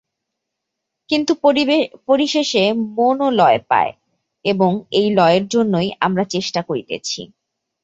কিন্তু 1.09 1.31
পরিশেষে 2.07 2.63
মনও 2.97 3.29
লয় 3.31 3.59
পায়, 3.69 3.91
এবং 4.45 4.71
এই 4.91 5.07
লয়ের 5.15 5.45
জন্যই 5.47 5.89
আমরা 5.99 6.23
চেষ্টা 6.25 6.61
করিতেছি। 6.61 7.21